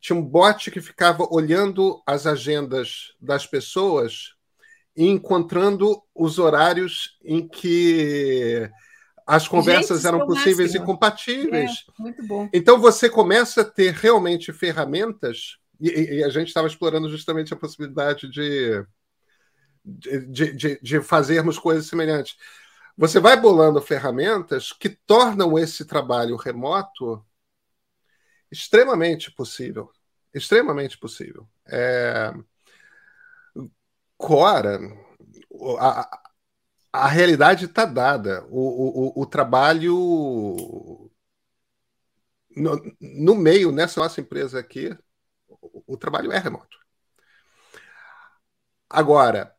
Tinha 0.00 0.16
um 0.16 0.22
bot 0.22 0.70
que 0.70 0.80
ficava 0.80 1.26
olhando 1.28 2.00
as 2.06 2.24
agendas 2.24 3.12
das 3.20 3.44
pessoas 3.44 4.34
e 4.96 5.08
encontrando 5.08 6.00
os 6.14 6.38
horários 6.38 7.18
em 7.24 7.48
que 7.48 8.70
as 9.26 9.48
conversas 9.48 10.02
Gente, 10.02 10.14
eram 10.14 10.24
possíveis 10.24 10.70
máximo. 10.70 10.84
e 10.84 10.86
compatíveis. 10.86 11.70
É, 11.70 12.02
muito 12.02 12.24
bom. 12.28 12.48
Então 12.52 12.78
você 12.80 13.10
começa 13.10 13.62
a 13.62 13.64
ter 13.64 13.92
realmente 13.92 14.52
ferramentas 14.52 15.58
e, 15.80 16.18
e 16.18 16.24
a 16.24 16.28
gente 16.28 16.48
estava 16.48 16.66
explorando 16.66 17.08
justamente 17.08 17.52
a 17.54 17.56
possibilidade 17.56 18.28
de, 18.28 18.84
de, 19.84 20.52
de, 20.52 20.80
de 20.80 21.00
fazermos 21.00 21.58
coisas 21.58 21.86
semelhantes. 21.86 22.36
Você 22.96 23.18
vai 23.18 23.40
bolando 23.40 23.80
ferramentas 23.80 24.72
que 24.72 24.90
tornam 24.90 25.58
esse 25.58 25.84
trabalho 25.84 26.36
remoto 26.36 27.24
extremamente 28.50 29.30
possível. 29.30 29.90
Extremamente 30.34 30.98
possível. 30.98 31.48
É... 31.66 32.32
Cora, 34.16 34.78
a, 35.78 36.20
a 36.92 37.08
realidade 37.08 37.64
está 37.64 37.84
dada. 37.84 38.44
O, 38.50 39.18
o, 39.18 39.22
o 39.22 39.26
trabalho 39.26 41.10
no, 42.56 42.96
no, 43.00 43.34
meio, 43.34 43.72
nessa 43.72 44.00
nossa 44.00 44.20
empresa 44.20 44.58
aqui, 44.58 44.96
o 45.86 45.96
trabalho 45.96 46.32
é 46.32 46.38
remoto. 46.38 46.78
Agora, 48.88 49.56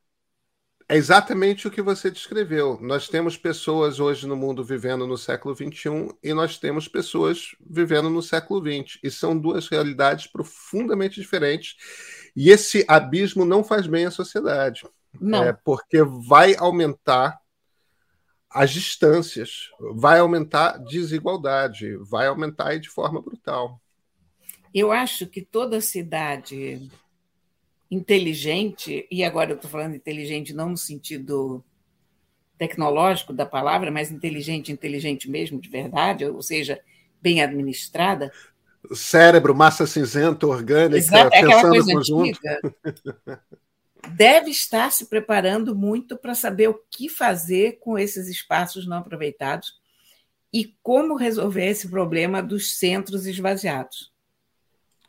É 0.90 0.98
exatamente 0.98 1.66
o 1.68 1.72
que 1.72 1.82
você 1.82 2.12
descreveu. 2.12 2.78
Nós 2.82 3.08
temos 3.08 3.38
pessoas 3.38 3.98
hoje 3.98 4.28
no 4.28 4.36
mundo 4.36 4.62
vivendo 4.62 5.08
no 5.08 5.18
século 5.18 5.56
XXI 5.56 6.14
e 6.22 6.34
nós 6.34 6.58
temos 6.58 6.86
pessoas 6.86 7.56
vivendo 7.66 8.10
no 8.10 8.22
século 8.22 8.60
XX. 8.60 9.00
E 9.02 9.10
são 9.10 9.38
duas 9.40 9.70
realidades 9.70 10.28
profundamente 10.28 11.22
diferentes. 11.22 11.78
E 12.36 12.50
esse 12.50 12.84
abismo 12.90 13.46
não 13.46 13.64
faz 13.64 13.88
bem 13.88 14.06
à 14.06 14.12
sociedade. 14.12 14.86
Não. 15.18 15.46
É, 15.46 15.54
porque 15.54 16.04
vai 16.04 16.56
aumentar 16.58 17.40
as 18.50 18.72
distâncias, 18.72 19.70
vai 19.96 20.20
aumentar 20.20 20.76
a 20.76 20.78
desigualdade, 20.78 21.96
vai 22.02 22.28
aumentar 22.28 22.78
de 22.78 22.90
forma 22.90 23.22
brutal. 23.22 23.82
Eu 24.74 24.92
acho 24.92 25.28
que 25.28 25.42
toda 25.42 25.82
cidade 25.82 26.90
inteligente, 27.90 29.06
e 29.12 29.24
agora 29.24 29.52
eu 29.52 29.56
estou 29.56 29.70
falando 29.70 29.96
inteligente 29.96 30.54
não 30.54 30.70
no 30.70 30.78
sentido 30.78 31.64
tecnológico 32.58 33.34
da 33.34 33.46
palavra, 33.46 33.92
mas 33.92 34.12
inteligente, 34.12 34.72
inteligente 34.72 35.30
mesmo, 35.30 35.60
de 35.60 35.68
verdade, 35.68 36.26
ou 36.26 36.42
seja, 36.42 36.80
bem 37.22 37.42
administrada. 37.42 38.32
Cérebro, 38.94 39.54
massa 39.54 39.86
cinzenta, 39.86 40.48
orgânica, 40.48 40.98
Exato, 40.98 41.36
é 41.36 41.40
aquela 41.40 41.62
coisa 41.62 41.92
conjunto. 41.92 42.30
antiga. 42.30 43.42
deve 44.10 44.50
estar 44.52 44.92
se 44.92 45.06
preparando 45.08 45.76
muito 45.76 46.18
para 46.18 46.34
saber 46.34 46.70
o 46.70 46.82
que 46.90 47.10
fazer 47.10 47.80
com 47.80 47.98
esses 47.98 48.28
espaços 48.28 48.88
não 48.88 48.98
aproveitados 48.98 49.74
e 50.54 50.76
como 50.82 51.16
resolver 51.16 51.66
esse 51.66 51.90
problema 51.90 52.42
dos 52.42 52.78
centros 52.78 53.26
esvaziados. 53.26 54.11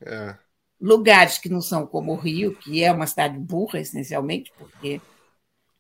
É 0.05 0.37
lugares 0.83 1.39
que 1.39 1.49
não 1.49 1.61
são 1.61 1.87
como 1.87 2.13
o 2.13 2.17
Rio, 2.17 2.57
que 2.57 2.83
é 2.83 2.91
uma 2.91 3.07
cidade 3.07 3.39
burra, 3.39 3.79
essencialmente, 3.79 4.53
porque 4.59 5.01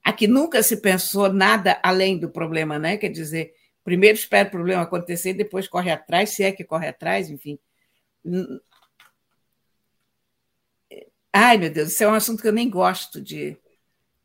aqui 0.04 0.28
nunca 0.28 0.62
se 0.62 0.80
pensou 0.80 1.32
nada 1.32 1.80
além 1.82 2.16
do 2.16 2.30
problema, 2.30 2.78
né? 2.78 2.96
Quer 2.96 3.08
dizer, 3.08 3.52
primeiro 3.82 4.16
espera 4.16 4.48
o 4.48 4.52
problema 4.52 4.82
acontecer, 4.82 5.34
depois 5.34 5.66
corre 5.66 5.90
atrás, 5.90 6.30
se 6.30 6.44
é 6.44 6.52
que 6.52 6.62
corre 6.62 6.86
atrás, 6.86 7.28
enfim. 7.28 7.58
Ai, 11.32 11.58
meu 11.58 11.70
Deus, 11.72 11.90
isso 11.92 12.04
é 12.04 12.08
um 12.08 12.14
assunto 12.14 12.40
que 12.40 12.46
eu 12.48 12.52
nem 12.52 12.70
gosto 12.70 13.20
de, 13.20 13.58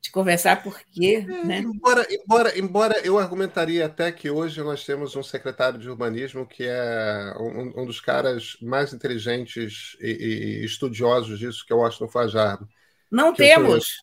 de 0.07 0.11
conversar, 0.11 0.63
porque. 0.63 1.17
É, 1.17 1.43
né? 1.43 1.59
embora, 1.59 2.07
embora, 2.09 2.57
embora 2.57 2.99
eu 3.05 3.19
argumentaria 3.19 3.85
até 3.85 4.09
que 4.11 4.29
hoje 4.29 4.63
nós 4.63 4.85
temos 4.85 5.15
um 5.15 5.23
secretário 5.23 5.77
de 5.77 5.89
urbanismo 5.89 6.47
que 6.47 6.63
é 6.65 7.33
um, 7.37 7.81
um 7.81 7.85
dos 7.85 7.99
caras 7.99 8.57
mais 8.61 8.93
inteligentes 8.93 9.97
e, 9.99 10.61
e, 10.61 10.65
estudiosos 10.65 11.39
disso, 11.39 11.65
que 11.65 11.73
é 11.73 11.75
o 11.75 11.79
Washington 11.79 12.07
Fajardo. 12.07 12.67
Não 13.11 13.33
temos. 13.33 14.01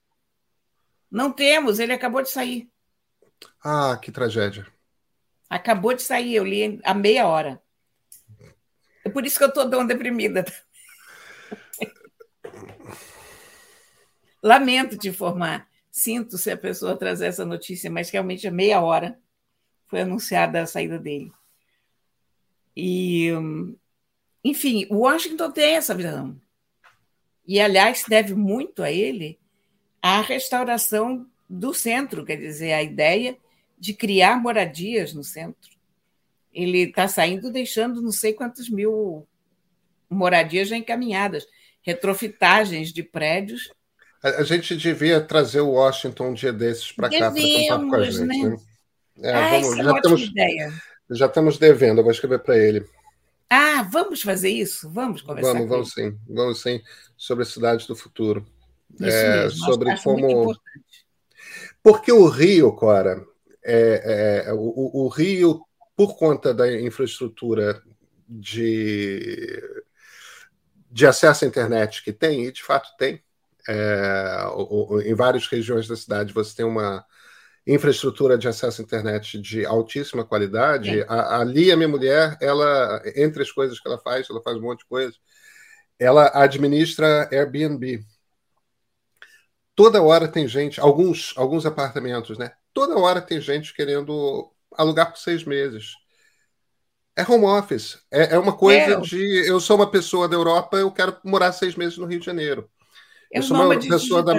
Não 1.11 1.33
temos, 1.33 1.79
ele 1.79 1.93
acabou 1.93 2.23
de 2.23 2.31
sair. 2.31 2.69
Ah, 3.63 3.99
que 4.01 4.13
tragédia. 4.13 4.67
Acabou 5.49 5.95
de 5.95 6.03
sair, 6.03 6.35
eu 6.35 6.45
li 6.45 6.81
há 6.85 6.93
meia 6.93 7.27
hora. 7.27 7.63
É 9.05 9.09
por 9.09 9.25
isso 9.25 9.39
que 9.39 9.45
eu 9.45 9.49
estou 9.49 9.71
tão 9.71 9.87
deprimida. 9.87 10.45
Lamento 14.43 14.99
te 14.99 15.09
informar 15.09 15.67
sinto 15.95 16.37
se 16.37 16.51
a 16.51 16.57
pessoa 16.57 16.97
trazer 16.97 17.27
essa 17.27 17.45
notícia, 17.45 17.89
mas 17.89 18.11
realmente 18.11 18.49
é 18.49 18.51
meia 18.51 18.83
hora 18.83 19.17
foi 19.87 20.01
anunciada 20.01 20.61
a 20.61 20.67
saída 20.67 20.99
dele. 20.99 21.31
E, 22.77 23.29
enfim, 24.43 24.89
Washington 24.91 25.53
tem 25.53 25.77
essa 25.77 25.95
visão. 25.95 26.37
E, 27.47 27.61
aliás, 27.61 28.05
deve 28.09 28.35
muito 28.35 28.83
a 28.83 28.91
ele 28.91 29.39
a 30.03 30.21
restauração 30.21 31.31
do 31.49 31.73
centro, 31.73 32.25
quer 32.25 32.39
dizer, 32.39 32.73
a 32.73 32.83
ideia 32.83 33.39
de 33.79 33.95
criar 33.95 34.43
moradias 34.43 35.15
no 35.15 35.23
centro. 35.23 35.71
Ele 36.53 36.89
está 36.89 37.07
saindo 37.07 37.53
deixando 37.53 38.03
não 38.03 38.11
sei 38.11 38.33
quantos 38.33 38.69
mil 38.69 39.29
moradias 40.11 40.67
já 40.67 40.77
encaminhadas, 40.77 41.47
retrofitagens 41.83 42.93
de 42.93 43.05
prédios 43.05 43.71
a, 44.25 44.43
gente 44.43 44.75
devia 44.77 45.21
trazer 45.21 45.61
o 45.61 45.73
Washington 45.73 46.29
um 46.29 46.35
dia 46.35 46.53
desses 46.53 46.91
para 46.91 47.11
cá 47.11 47.31
para 47.31 47.43
contar 47.43 47.79
com 47.79 47.95
a 47.95 48.05
gente. 48.05 48.27
Né? 48.27 48.49
né? 48.49 48.57
É, 49.23 49.35
ah, 49.35 49.51
vamos, 49.51 49.79
é 49.79 49.83
já, 49.83 49.93
estamos, 49.93 50.23
ideia. 50.23 50.73
já 51.11 51.27
estamos 51.27 51.59
devendo, 51.59 51.99
eu 51.99 52.03
vou 52.03 52.13
escrever 52.13 52.39
para 52.41 52.57
ele. 52.59 52.87
Ah, 53.51 53.83
vamos 53.83 54.23
fazer 54.23 54.49
isso? 54.49 54.91
Vamos 54.91 55.23
conversar. 55.23 55.53
Vamos, 55.53 55.69
vamos 55.69 55.93
sim, 55.93 56.19
vamos 56.29 56.63
sim, 56.63 56.83
sobre 57.17 57.45
a 57.45 57.47
cidade 57.47 57.87
do 57.87 57.95
futuro. 57.95 58.45
Isso 58.95 59.05
é, 59.05 59.43
mesmo, 59.45 59.65
sobre 59.65 59.97
como. 60.03 60.57
Porque 61.83 62.11
o 62.11 62.27
Rio, 62.27 62.73
Cora, 62.73 63.23
é, 63.63 64.45
é, 64.47 64.53
o, 64.53 65.05
o 65.05 65.09
Rio, 65.09 65.61
por 65.95 66.17
conta 66.17 66.55
da 66.55 66.81
infraestrutura 66.81 67.83
de, 68.27 69.63
de 70.91 71.07
acesso 71.07 71.45
à 71.45 71.49
internet 71.49 72.03
que 72.03 72.13
tem, 72.13 72.47
e 72.47 72.53
de 72.53 72.63
fato 72.63 72.89
tem, 72.97 73.23
é, 73.69 74.45
em 75.05 75.15
várias 75.15 75.47
regiões 75.47 75.89
da 75.89 75.97
cidade 75.97 76.33
você 76.33 76.57
tem 76.57 76.65
uma 76.67 77.05
infraestrutura 77.67 78.37
de 78.37 78.47
acesso 78.47 78.83
à 78.83 78.85
internet 78.85 79.41
de 79.41 79.65
altíssima 79.65 80.25
qualidade. 80.25 81.03
A, 81.09 81.39
ali, 81.39 81.73
a 81.73 81.77
minha 81.77 81.89
mulher, 81.89 82.37
ela, 82.41 83.03
entre 83.17 83.43
as 83.43 83.51
coisas 83.51 83.81
que 83.81 83.89
ela 83.89 83.99
faz, 83.99 84.29
ela 84.29 84.43
faz 84.43 84.57
um 84.59 84.63
monte 84.63 84.81
de 84.81 84.87
coisa, 84.87 85.17
ela 85.99 86.31
administra 86.35 87.29
Airbnb. 87.33 88.05
Toda 89.75 90.03
hora 90.03 90.29
tem 90.29 90.47
gente, 90.47 90.81
alguns, 90.81 91.33
alguns 91.37 91.67
apartamentos, 91.67 92.39
né? 92.39 92.53
Toda 92.73 92.99
hora 92.99 93.21
tem 93.21 93.41
gente 93.41 93.75
querendo 93.75 94.51
alugar 94.77 95.11
por 95.11 95.19
seis 95.19 95.45
meses. 95.45 95.95
É 97.17 97.23
home 97.23 97.45
office. 97.45 97.99
É, 98.11 98.35
é 98.35 98.39
uma 98.39 98.57
coisa 98.57 98.95
é. 98.95 99.01
de. 99.01 99.49
Eu 99.49 99.61
sou 99.61 99.77
uma 99.77 99.91
pessoa 99.91 100.29
da 100.29 100.37
Europa, 100.37 100.77
eu 100.77 100.91
quero 100.91 101.17
morar 101.25 101.53
seis 101.53 101.77
meses 101.77 101.97
no 101.97 102.07
Rio 102.07 102.21
de 102.21 102.27
Janeiro. 102.27 102.69
É 103.35 103.39
eu 103.39 103.43
sou 103.43 103.57
uma 103.57 103.77
pessoa 103.77 104.23
da. 104.23 104.33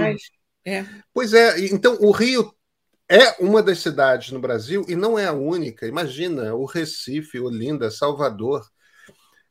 É. 0.66 0.86
Pois 1.14 1.34
é, 1.34 1.60
então 1.66 1.98
o 2.00 2.12
Rio 2.12 2.52
é 3.10 3.44
uma 3.44 3.62
das 3.62 3.80
cidades 3.80 4.32
no 4.32 4.40
Brasil 4.40 4.86
e 4.88 4.96
não 4.96 5.20
é 5.20 5.26
a 5.26 5.34
única. 5.34 5.86
Imagina 5.86 6.56
o 6.56 6.66
Recife, 6.66 7.40
Olinda, 7.40 7.92
Salvador. 7.92 8.66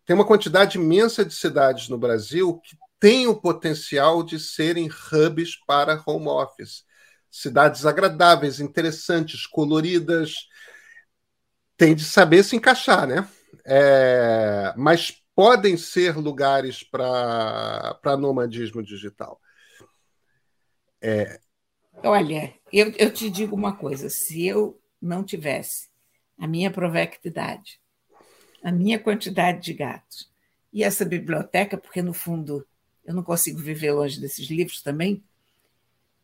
Tem 0.07 0.17
uma 0.17 0.27
quantidade 0.27 0.79
imensa 0.79 1.25
de 1.25 1.35
cidades 1.35 1.89
no 1.89 1.99
Brasil 1.99 2.59
que 2.61 2.77
têm 2.99 3.27
o 3.27 3.39
potencial 3.39 4.23
de 4.23 4.41
serem 4.41 4.89
hubs 4.89 5.57
para 5.67 6.03
home 6.07 6.29
office. 6.29 6.85
Cidades 7.31 7.85
agradáveis, 7.85 8.61
interessantes, 8.61 9.47
coloridas. 9.47 10.35
Tem 11.77 11.95
de 11.95 12.05
saber 12.05 12.43
se 12.45 12.57
encaixar, 12.57 13.07
né? 13.07 13.29
É... 13.65 14.73
Mas 14.77 15.24
podem 15.35 15.77
ser 15.77 16.17
lugares 16.17 16.83
para 16.83 18.17
nomadismo 18.19 18.83
digital. 18.83 19.41
É... 21.01 21.41
Olha, 22.03 22.55
eu, 22.73 22.93
eu 22.99 23.13
te 23.13 23.29
digo 23.29 23.55
uma 23.55 23.77
coisa: 23.77 24.09
se 24.09 24.47
eu 24.47 24.81
não 25.01 25.25
tivesse 25.25 25.89
a 26.39 26.47
minha 26.47 26.71
provectidade, 26.71 27.81
a 28.63 28.73
minha 28.73 28.99
quantidade 28.99 29.61
de 29.61 29.75
gatos 29.75 30.33
e 30.73 30.83
essa 30.83 31.05
biblioteca, 31.05 31.77
porque 31.77 32.03
no 32.03 32.13
fundo 32.13 32.67
eu 33.05 33.15
não 33.15 33.23
consigo 33.23 33.59
viver 33.59 33.93
longe 33.93 34.21
desses 34.21 34.49
livros 34.49 34.83
também, 34.83 35.23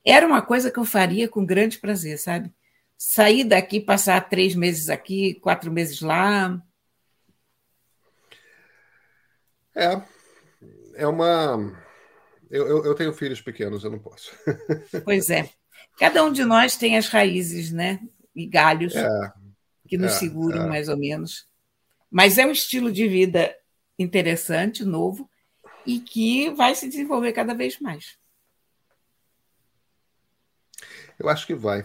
era 0.05 0.27
uma 0.27 0.41
coisa 0.41 0.71
que 0.71 0.79
eu 0.79 0.85
faria 0.85 1.29
com 1.29 1.45
grande 1.45 1.79
prazer, 1.79 2.19
sabe? 2.19 2.53
Sair 2.97 3.45
daqui, 3.45 3.81
passar 3.81 4.29
três 4.29 4.55
meses 4.55 4.89
aqui, 4.89 5.35
quatro 5.35 5.71
meses 5.71 6.01
lá, 6.01 6.61
é. 9.75 10.03
É 10.95 11.07
uma. 11.07 11.73
Eu, 12.51 12.67
eu, 12.67 12.85
eu, 12.85 12.95
tenho 12.95 13.13
filhos 13.13 13.41
pequenos, 13.41 13.85
eu 13.85 13.91
não 13.91 13.99
posso. 13.99 14.33
Pois 15.05 15.31
é. 15.31 15.49
Cada 15.99 16.25
um 16.25 16.33
de 16.33 16.45
nós 16.45 16.77
tem 16.77 16.97
as 16.97 17.09
raízes, 17.09 17.71
né? 17.71 18.01
E 18.35 18.47
galhos 18.47 18.95
é, 18.95 19.09
que 19.87 19.97
nos 19.97 20.13
é, 20.13 20.19
seguram, 20.19 20.65
é. 20.65 20.69
mais 20.69 20.89
ou 20.89 20.97
menos. 20.97 21.49
Mas 22.11 22.39
é 22.39 22.47
um 22.47 22.51
estilo 22.51 22.91
de 22.91 23.07
vida 23.07 23.55
interessante, 23.99 24.85
novo, 24.85 25.31
e 25.87 26.01
que 26.01 26.51
vai 26.51 26.75
se 26.75 26.89
desenvolver 26.89 27.33
cada 27.33 27.55
vez 27.55 27.79
mais. 27.79 28.19
Eu 31.19 31.29
acho 31.29 31.47
que 31.47 31.55
vai. 31.55 31.85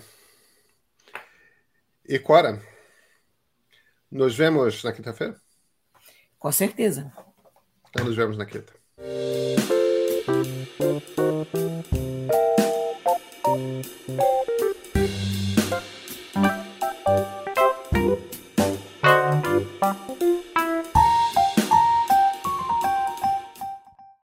E 2.08 2.18
Cora, 2.18 2.62
nos 4.10 4.36
vemos 4.36 4.84
na 4.84 4.94
quinta-feira? 4.94 5.40
Com 6.40 6.52
certeza. 6.52 7.12
Então 7.96 8.08
nos 8.08 8.16
vemos 8.18 8.38
na 8.38 8.46
quinta. 8.46 8.74